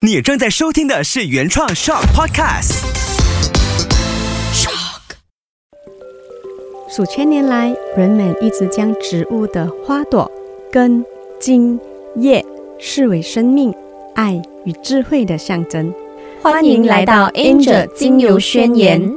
[0.00, 2.84] 你正在收听的是原创 Shock Podcast。
[4.54, 5.00] Shock。
[6.88, 10.30] 数千年来，人们一直将植物的花朵、
[10.70, 11.04] 根、
[11.40, 11.80] 茎、
[12.14, 12.46] 叶
[12.78, 13.74] 视为生命、
[14.14, 15.92] 爱与智慧的象征。
[16.40, 19.12] 欢迎来到 Angel 精油宣言。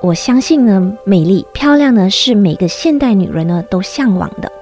[0.00, 4.52] 我相信呢，美丽漂亮呢是每个现代女人呢都向往的。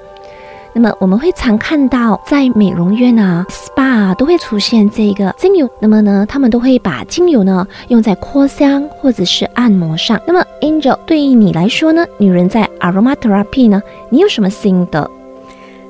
[0.81, 5.69] 那么我们会常看到，在美容院啊、SPA 都会出现这个精油。
[5.81, 10.21] 那么呢，他们都会把精油呢用在扩香或者是按摩上。
[10.25, 15.11] 那么 Angel 对于你来说呢，女人在 Aromatherapy 呢，你有什么心得？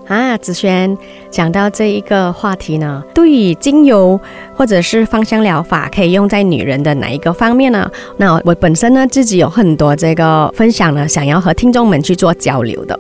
[0.07, 0.97] 啊，子轩
[1.31, 4.19] 讲到这一个话题呢，对于精油
[4.55, 7.91] 或者是芳香疗法可以用在女人的哪一个方面呢？
[8.17, 12.99] 那我本身呢自己有很多这个分享呢，想要和听众们去做交流的。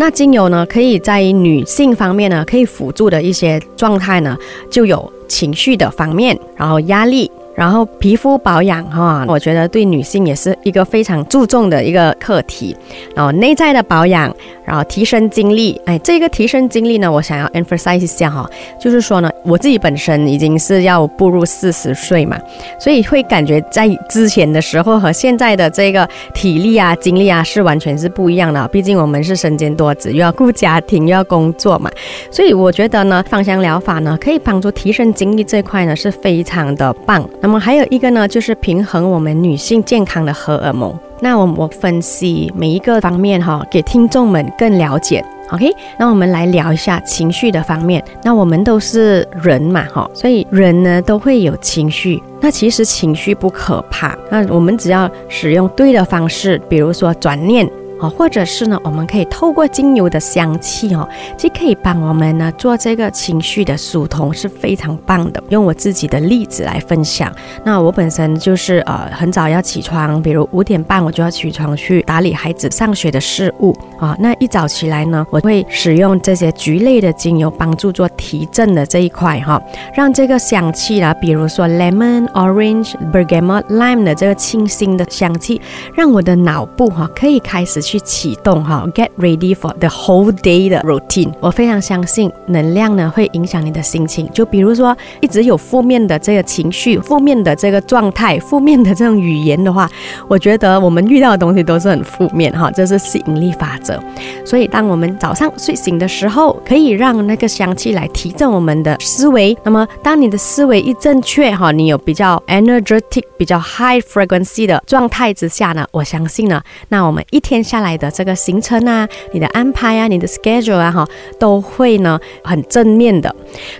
[0.00, 4.34] 那精油呢，可以在女性方面呢，可以辅助的一些状态呢，
[4.70, 7.30] 就有情绪的方面，然后压力。
[7.54, 12.74] 然后皮肤保养哈，我觉得对女性也是一个非常注重的一个课题。
[13.14, 14.34] 然后内在的保养，
[14.64, 15.78] 然后提升精力。
[15.84, 18.48] 哎，这个提升精力呢，我想要 emphasize 一下哈，
[18.80, 22.38] 就是说呢，我自己本身已经是要步入四十岁嘛，
[22.78, 28.66] 所以会感觉在之前的时候和现在的这个体力啊、精力啊是完全是不一样的。
[28.68, 31.90] 毕竟我们是身兼多职，又要顾家庭，又要工作嘛。
[32.30, 37.28] 所以我觉得呢，芳香疗法呢，可以帮助提升精力这块呢，是非常的棒。
[37.40, 40.94] 那么还有一个呢，就是平衡我们女性健康的荷尔蒙。
[41.20, 45.24] 那我我分析每一个方面哈，给听众们更了解。
[45.50, 48.02] OK，那我们来聊一下情绪的方面。
[48.22, 52.22] 那我们都是人嘛哈，所以人呢都会有情绪。
[52.40, 57.68] 那其实情绪不可怕，那我们只要使用对的方式，比如说转念。
[58.00, 61.06] 哦，或者是呢，我们可以透过精油的香气哦，
[61.36, 65.42] 既可以帮我们呢做这个情绪的疏通，是非常棒的。
[65.50, 67.30] 用我自己的例子来分享，
[67.62, 74.16] 那我本身就是呃很早要起床，比如五点半我就要起床去打理孩子上学的事物啊。
[74.18, 79.60] 那一早起来呢，我会使用这些菊类的精油帮助做提振的这一块哈，
[79.94, 85.60] 让这个香气啦，比如说 lemon、orange、bergamot、lime 的这个清新的香气，
[85.94, 87.82] 让我的脑部哈可以开始。
[87.90, 91.32] 去启动哈，get ready for the whole day 的 routine。
[91.40, 94.30] 我非常相信能量呢会影响你的心情。
[94.32, 99.90] 就比如说一直有负面的这个情绪、负面的这个状态、负面的这种语言的话，
[100.28, 102.70] 我觉得我们遇到的东西都是很负面哈。
[102.76, 104.00] 这是吸引力法则。
[104.44, 109.56] 所以当我们早上睡醒的时候，可以让那个香气来提振我们的思维。
[109.64, 121.08] 那么当你的思维一正确哈，你有比较 energetic、比较 high frequency 的状态之下呢，我相信呢，那我们一天下来的这个行程啊，你的安排啊，你的 schedule 啊，哈，
[121.38, 123.34] 都会呢很正面的。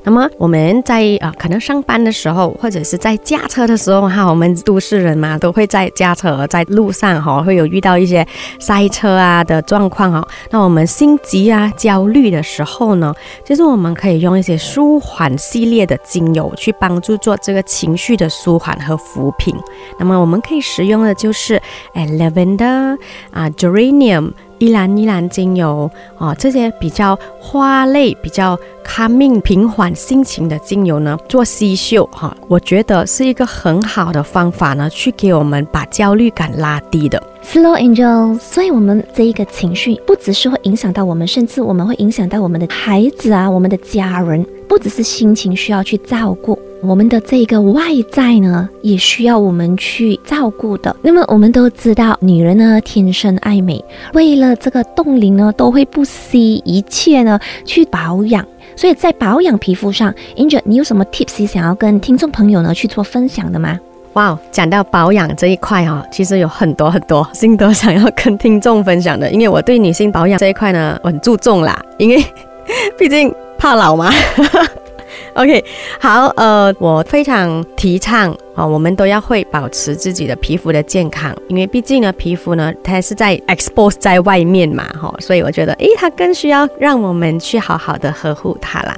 [0.05, 8.27] 那么我们在啊，可能上班的时候，或者是在驾车的时候哈，我们都市人嘛，都会在驾车在路上哈，会有遇到一些
[8.59, 10.27] 塞车啊的状况哈。
[10.51, 19.55] 那我们心急啊、焦虑的时候呢，就是我们可以用一些舒缓系列的精油去帮助做这个情绪的舒缓和抚平。
[19.99, 21.61] 那么我们可以使用的就是
[21.95, 22.97] 哎，lavender
[23.31, 23.49] 啊
[23.91, 28.57] Yama 依兰依兰精油哦，这些比较花类、比较
[28.87, 37.21] calming 平缓心情的精油呢，做吸嗅哈，我觉得是一个很好的方法呢，去给我们把焦虑感拉低的。
[37.43, 46.59] Slow Angel，所以我们这一个情绪不只是会影响到我们，甚至我们会影响到我们的孩子啊，我们的家人，不只是心情需要去照顾。
[46.83, 50.95] 我们的这个外在呢，也需要我们去照顾的。
[51.03, 53.85] 那么我们都知道，女人呢天生爱美，
[54.15, 58.45] 为了这个冻龄呢，都会不惜一切呢去保养。
[58.77, 63.79] 所以在保养皮肤上，Angel，你有什么 tips 想要跟听众朋友呢去做分享的吗？
[64.15, 69.31] 哇，讲到保养这一块哈，其实有很多很多心得想要跟听众分享的。
[69.31, 72.25] 因为我对女性保养这一块呢，我很注重啦，因为
[72.99, 74.11] 毕竟怕老嘛。
[75.35, 75.63] OK，
[76.01, 78.35] 好，呃，我非常提倡。
[78.61, 88.95] 啊，我们都要会保持自己的皮肤的健康，因为毕竟呢，皮肤呢，它是在 expose 在外面嘛，哈，所以我觉得，诶，它更需要让我们去好好的呵护它啦。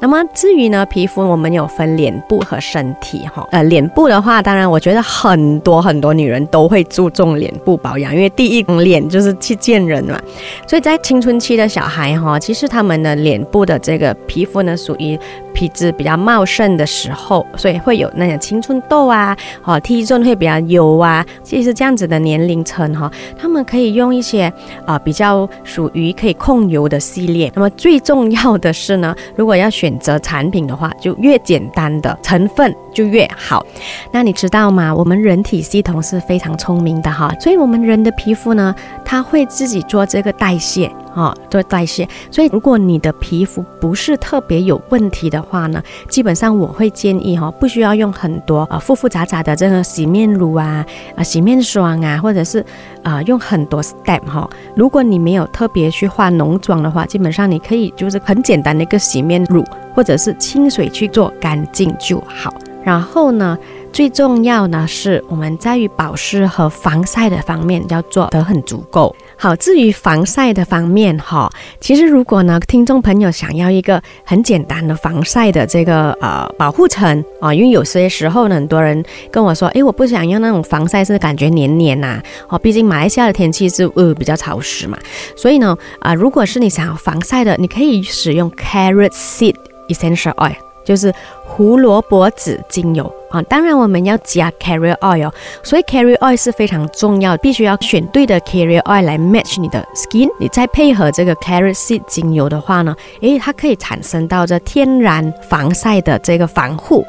[0.00, 10.18] 那么至于呢，皮肤我们有分脸部和身体，哈，呃，脸部的话，当然我觉得很多很多女人都会注重脸部保养，因为第一脸就是去见人嘛，
[10.66, 15.20] 所以在青春期的小孩，哈，其实他们的脸部的这个皮肤呢，属于
[15.52, 19.01] 皮脂比较茂盛的时候，所以会有那些青春痘。
[19.06, 24.52] 啊，哦，T 润会比较油啊，其实这样子的年龄层哈，他们可以用一些
[24.86, 27.50] 啊比较属于可以控油的系列。
[27.54, 33.64] 那么最重要的是呢，如果要选择产品的话，就越简单的成分就越好。
[34.12, 34.94] 那你知道吗？
[34.94, 38.74] 我们人体系统是非常聪明的哈，所以我们人的皮肤呢，
[39.04, 40.90] 它会自己做这个代谢。
[41.14, 50.84] 哦，做代谢，所以如果你的皮肤不是特别有问题的话呢，基本上我会建议哈，不需要用很多呃复复杂杂的这个洗面乳啊、
[51.16, 52.64] 啊洗面霜啊，或者是
[53.02, 54.48] 啊用很多 step 哈。
[54.74, 62.52] 如果你没有特别去化浓妆的话，基本上你可以就是很简单的一个洗面乳或者是清水去做干净就好。
[62.84, 63.56] 然后呢，
[63.92, 69.14] 最重要呢是我们在于保湿和防晒的方面要做得很足够。
[69.42, 71.50] 好，至于防晒的方面哈，
[71.80, 84.96] 其实如果呢，听众朋友想要一个很简单的防晒的这个呃保护层啊，因为有些时候呢，很多人跟我说，诶，我不想用那种防晒是感觉黏黏呐，哦，毕竟马来西亚的天气是呃比较潮湿嘛，
[85.36, 89.56] 所以呢，啊，如果是你想要防晒的，你可以使用 Carrot Seed
[89.88, 90.54] Essential Oil，
[90.84, 91.12] 就是
[91.54, 93.12] 胡萝卜籽精油。
[93.30, 95.32] 啊，当然我们要加 carrier oil，
[95.62, 107.06] 所以 carrier oil 是非常重要，必须要选对的 carrier oil 来 match 你的 skin，你再配合这个 carrot seed 精油的话呢，诶，它可以产生到这天然防晒的这个防护。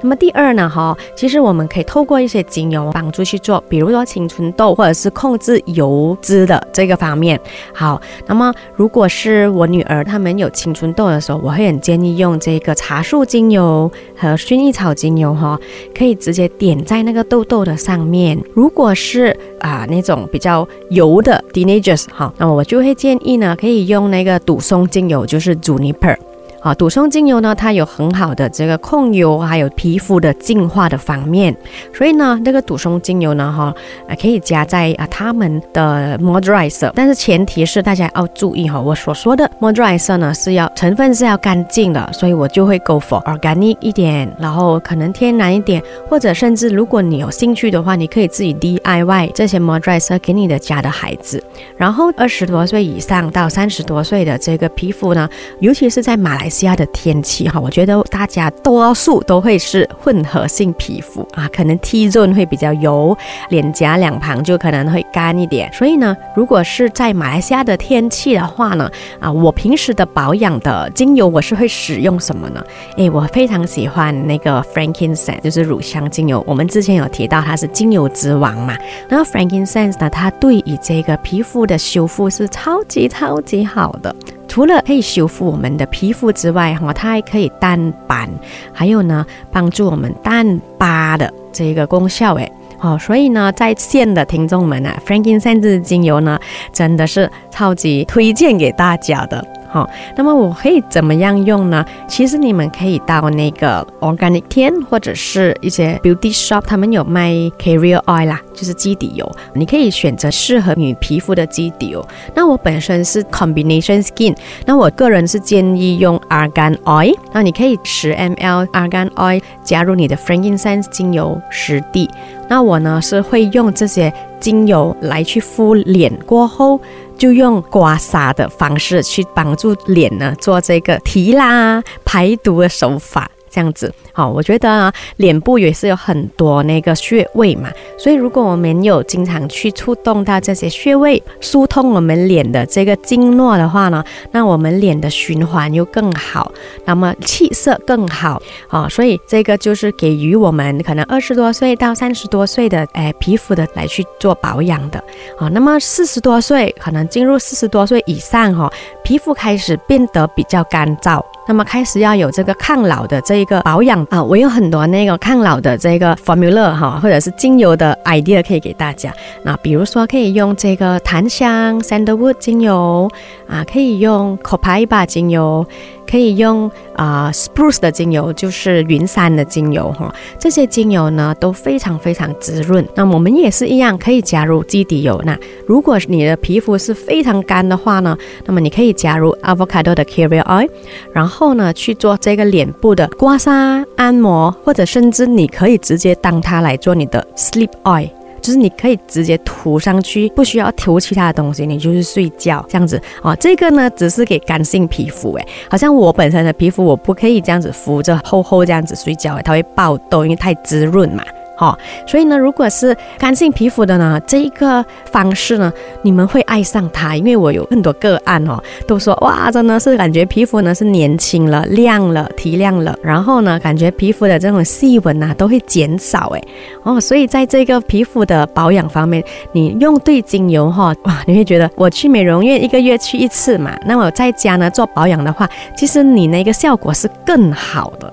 [0.00, 7.40] 那么第二呢，哈，其实我们可以透过一些精油帮助去做，比如说青春痘或者是控制油脂的这个方面。
[7.72, 15.58] 好，那么如果是我女儿她们有青春痘的时候，我会很建议用这个茶树精油和薰衣草精油，哈，
[15.96, 18.38] 可以直接点在那个痘痘的上面。
[18.54, 26.16] 如果是啊那种比较油的 teenagers，哈，那么我就会建议呢，可以用那个杜松精油，就是 juniper。
[26.60, 31.54] 啊，杜松精油呢，它有很好的这个控油，还有皮肤的净化的方面，
[31.94, 33.72] 所以呢，这个杜松精油呢，哈，
[34.20, 51.42] 可以加在啊他们的 moisturizer，但是前提是大家要注意哈，我所说的 moisturizer 呢是要成分是要干净的，所以我就会 go for organic 一点，然后可能天然一点，或者甚至如果你有兴趣的话，你可以自己 DIY 这些 moisturizer 给你的家的孩子。
[51.76, 55.28] 然后二十多岁以上到三十多岁的这个皮肤呢，
[55.60, 56.76] 尤其是在马来马来西亚。
[56.76, 63.16] 的天气哈，我觉得大家多数都会是混合性皮肤啊，可能 T zone 会比较油，
[63.48, 65.72] 脸颊两旁就可能会干一点。
[65.72, 72.62] 所以呢，如果是在马来西亚的天气的话呢，啊，我平时的保养的精油我是会使用什么呢？
[72.98, 76.44] 诶，我非常喜欢那个 frankincense，就是乳香精油。
[76.46, 78.76] 我们之前有提到它是精油之王嘛，
[79.08, 84.14] 那 frankincense 呢，它对于这个皮肤的修复是超级超级好的。
[84.48, 88.28] 除了可以修复我们的皮肤之外，哈，它还可以淡斑，
[88.72, 92.50] 还有呢，帮助我们淡疤的这个功效，诶。
[92.78, 96.38] 哦，所以呢，在线的听众们啊，frankincense 精油呢，
[96.72, 99.42] 真的是超级推荐给大家的。
[99.76, 101.84] 哦，那么我可以怎么样用呢？
[102.08, 112.06] 其实你们可以到那个 Organic 天或者是一些 Beauty Shop，他们有卖 Carrier Oil 啦，就是基底油，你可以选择适合你皮肤的基底油。
[112.34, 114.34] 那我本身是 Combination Skin，
[114.64, 122.08] 那我个人是建议用 Argan Oil，那你可以十 ml Argan Oil 加入你的 Frankincense 精油十滴。
[122.48, 126.80] 那我呢是会用这些精油来去敷脸过后。
[127.18, 133.30] 就用刮痧的方式去帮助脸呢做这个提拉排毒的手法。
[133.56, 137.68] 这样子，好，我觉得啊，脸部也是有很多那个穴位嘛，
[137.98, 146.50] 所以如果我们有经常去触动到这些穴位，疏通我们脸的这个经络的话呢，那我们脸的循环又更好，
[146.86, 154.98] 那么气色更好，啊，所以这个就是给予我们可能二十多岁到三十多岁的哎皮肤的来去做保养的，
[155.38, 158.72] 啊，那么四十多岁可能进入四十多岁以上哈，
[159.04, 161.22] 皮肤开始变得比较干燥。
[161.48, 169.12] 那么开始要有这个抗老的这一个保养啊，我有很多那个抗老的这个 formula 哈，或者是精油的 idea 可以给大家。
[169.42, 173.10] 那比如说可以用这个檀香 sandalwood 精油
[173.48, 175.66] 啊，可以用 copaiba 精油。
[176.08, 180.14] 可以用啊，spruce 的精油，就是云杉的精油哈。
[180.38, 182.86] 这些精油呢都非常非常滋润。
[182.94, 185.20] 那我们也是一样，可以加入基底油。
[185.24, 190.68] 那如果你的皮肤是非常干的话呢，那么你可以加入 avocado 的 carrier oil，
[191.12, 198.08] 然后呢去做这个脸部的刮痧按摩，或者甚至你可以直接当它来做你的 sleep oil。
[198.46, 203.34] 就是你可以直接涂上去，不需要涂其他的东西，你就是睡觉这样子啊。
[203.34, 211.24] 这个呢，只是给干性皮肤，诶，好像我本身的皮肤，我不可以这样子敷着厚厚这样子睡觉，它会爆痘，因为太滋润嘛。
[211.56, 215.72] 好，所以呢，如果是干性皮肤的呢，这一个方式呢，
[216.02, 226.42] 你们会爱上它，因为我有很多个案哦，都说哇，真的是感觉皮肤呢是年轻了、亮了、提亮了，然后呢，感觉皮肤的这种细纹啊都会减少，哎，
[226.82, 238.12] 哦，所以在这个皮肤的保养方面，你用对精油哈，哇，你会觉得我去美容院一个月去一次嘛，那我在家呢做保养的话，其实你那个效果是更好的。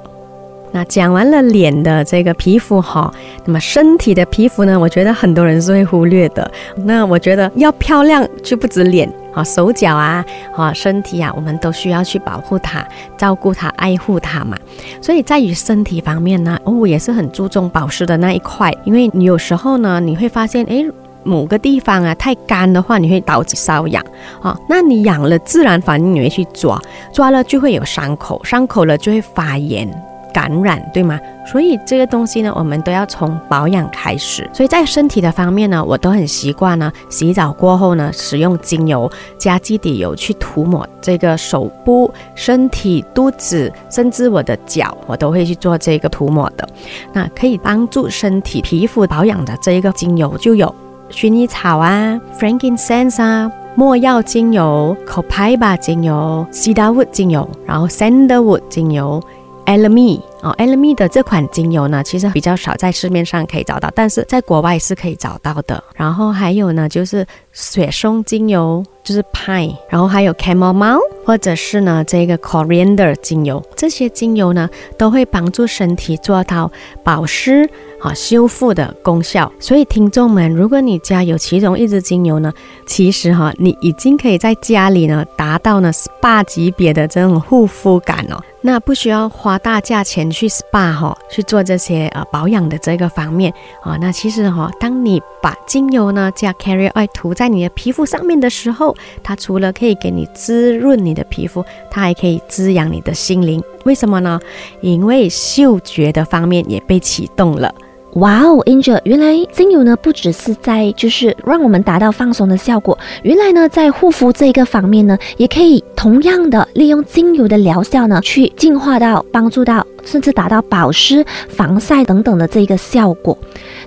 [0.74, 3.14] 那讲完了脸的这个皮肤哈，
[3.46, 4.78] 那么身体的皮肤呢？
[4.78, 6.52] 我觉得很多人是会忽略的。
[6.78, 10.26] 那我觉得要漂亮就不止脸啊，手脚啊，
[10.56, 12.84] 啊身体啊，我们都需要去保护它、
[13.16, 14.58] 照顾它、爱护它嘛。
[15.00, 18.74] 所以在于身体方面呢，我也是很注重保湿的那一块。
[18.84, 20.86] 因为你有时候呢，你会发现，诶，
[21.22, 24.04] 某个地方啊太干的话，你会导致瘙痒
[24.42, 24.58] 啊。
[24.68, 26.82] 那你痒了，自然反应你会去抓，
[27.14, 29.88] 抓了就会有伤口，伤口了就会发炎。
[30.34, 31.20] 感染对吗？
[31.46, 34.50] 所以这个东西呢，我们都要从保养开始。
[34.54, 46.68] 所以在身体的方面呢，我都很习惯呢，洗澡过后呢，使用精油加基底油去涂抹这个手部、身体、肚子，甚至我的脚，我都会去做这个涂抹的。
[47.12, 50.74] 那可以帮助身体皮肤保养的这一个精油就有
[51.12, 59.22] 薰衣草啊、frankincense 啊、没药精油、copaiba 精油、cedarwood 精油，然后 sandalwood 精油。
[59.66, 65.82] E l m e 哦 e l m e 的这款精油呢，其实比较少在市面上可以找到，但是在国外是可以找到的。
[65.96, 76.70] 然后还有呢，就是雪松精油，就是 Pine，然后还有 Chamomile，或者是呢这个 Coriander 精油，这些精油呢都会帮助身体做到
[77.02, 77.70] 保湿
[78.02, 79.50] 啊修复的功效。
[79.62, 82.52] 所以听众们，如果你家有其中一支精油呢，
[82.86, 88.44] 其实哈你已经可以在家里呢达到呢 SPA 级别的这种护肤感哦。
[88.66, 93.98] 那不需要花大价钱去 SPA 哈，去做这些呃保养的这个方面啊。
[94.00, 103.62] 那其实哈，当你把精油呢加 carry Oil 涂在你的皮肤上面的时候，它除了可以给你滋润你的皮肤，它还可以滋养你的心灵。
[103.84, 104.40] 为什么呢？
[104.80, 107.76] 因为嗅觉的方面也被启动了。
[108.18, 119.88] 哇哦，Angel，原来精油呢不只是在就是让我们达到放松的效果，原来呢在护肤这一个方面呢，也可以同样的利用精油的疗效呢，去进化到帮助到。
[120.06, 123.38] 甚至达到保湿、防晒等等的这个效果。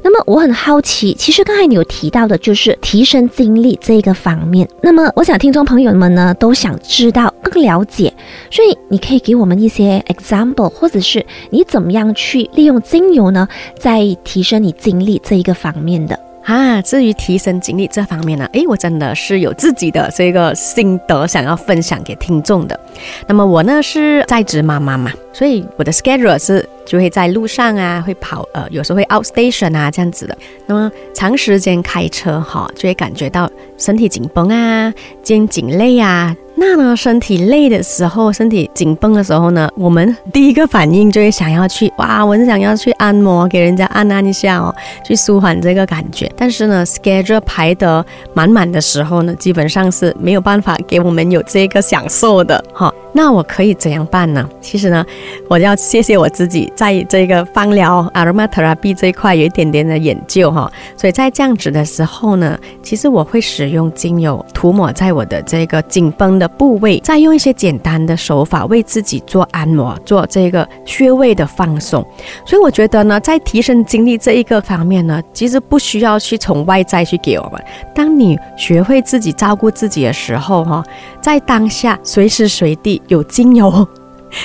[0.03, 4.67] 那么我很好奇，其实刚才你有提到的就是提升精力这个方面。
[4.81, 8.11] 那么我想听众朋友们呢都想知道更了解，
[8.51, 13.47] 所以你可以给我们一些 example，或者是你怎么样去利用精油呢，
[13.79, 16.19] 在提升你精力这一个方面的。
[16.47, 22.79] 啊，至于提升精力这方面呢，诶，我真的是有自己的这个心得想要分享给听众的。
[23.27, 30.39] 那么我呢是在职妈妈嘛，所以我的 schedule 是就会在路上啊，会跑呃，有时候会 out station 啊这样子的。
[30.67, 36.37] 那么长时间开车哈，就会感觉到身体紧绷啊，肩颈累啊。
[36.59, 46.31] 那呢，身体累的时候，身体紧绷的时候呢，我们第一个反应就会想要去哇，我很想要去按摩，给人家按按一下哦，去舒缓这个感觉。
[46.35, 52.91] 但是呢，schedule 排得满满的时候呢，基本上是没有办法给我们有这个享受的哈。
[53.13, 54.49] 那我可以怎样办呢？
[54.61, 55.05] 其实呢，
[55.49, 60.71] 我要谢谢我自己，在这个芳疗 aromatherapy 这一块有一点点的研究哈。
[60.97, 66.46] 所以在这样子的时候呢，其实我会使用精油涂抹在我的这个紧绷的。
[66.49, 72.07] 部位，再用一些简单的手法为自己做按摩，做这个穴位的放松。
[72.45, 77.63] 所以我觉得呢，在提升精力这一个方面呢，其实不需要去从外在去给我们。
[77.95, 80.85] 当你学会自己照顾自己的时候，哈，
[81.21, 83.87] 在当下随时随地有精油。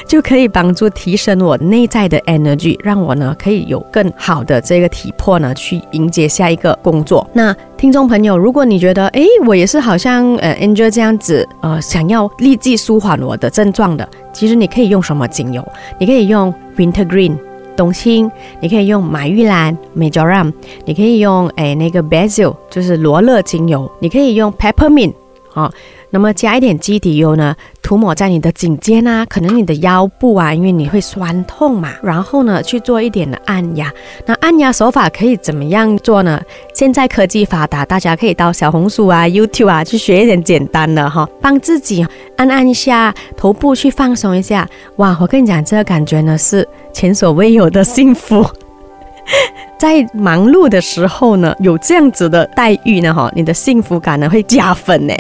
[0.06, 7.28] 就可以帮助提升我内在的 energy，让我呢可以有更好的这个体魄呢去迎接下一个工作。
[7.34, 15.68] 那听众朋友，如果你觉得哎，我也是好像呃 Angel 这样子，呃，想要立即舒缓我的症状的，其实你可以用什么精油？
[16.00, 17.38] 你可以用 Wintergreen
[17.76, 18.30] 冬青，
[18.60, 20.54] 你可以用马玉兰 Majoram，
[20.86, 25.14] 你可以用哎那个 Basil 就是罗勒精油，你可以用 Peppermint
[25.54, 25.72] 啊。
[26.14, 31.94] 那么加一点基底油呢，涂抹在你的颈肩啊，可能你的腰部啊，因为你会酸痛嘛。
[32.04, 33.92] 然后呢，去做一点的按压。
[34.26, 36.42] 那按压手法可以怎么样做呢？
[36.74, 44.68] 现在科技发达，大家可以到小红书啊、YouTube 啊去学一点简单的哈，帮自己按按一下头部，去放松一下。
[44.98, 48.46] 哇，我跟你讲，这个感觉呢是前所未有的幸福。
[49.80, 55.14] 在忙碌的时候呢，有这样子的待遇呢，哈，你的幸福感呢会加分呢。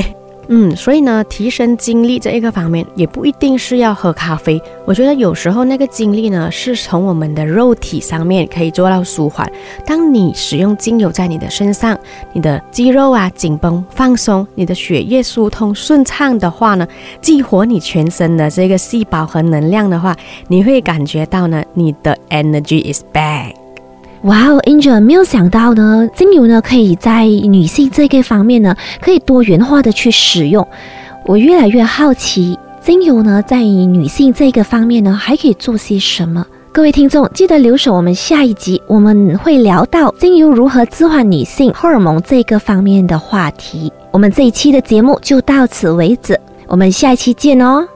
[0.54, 4.62] 嗯，所以呢，提升精力这一个方面，也不一定是要喝咖啡。
[4.86, 9.50] 我觉得有时候那个精力呢，是从我们的肉体上面可以做到舒缓。
[9.86, 11.98] 当你使用精油在你的身上，
[12.34, 16.86] 你的肌肉啊紧绷放松，你的血液疏通顺畅的话呢，
[17.22, 20.14] 激活你全身的这个细胞和能量的话，
[20.50, 23.61] 你会感觉到呢，你的 energy is back。
[24.24, 30.68] 哇哦，Angel，没有想到呢，精油呢可以在女性这个方面呢，可以多元化的去使用。
[31.26, 36.46] 我越来越好奇，精油呢在女性这个方面呢，还可以做些什么？
[36.72, 43.92] 各位听众，记得留守我们下一集，我们会聊到精油如何置换女性荷尔蒙这个方面的话题。
[44.12, 47.88] 我们这一期的节目就到此为止，我们下一期见哦。